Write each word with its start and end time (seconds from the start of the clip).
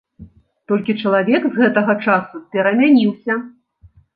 Толькі 0.71 0.95
чалавек 1.03 1.45
з 1.49 1.53
гэтага 1.59 1.93
часу 2.07 2.35
перамяніўся. 2.57 3.41